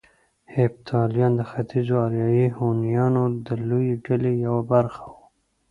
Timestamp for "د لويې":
3.45-3.95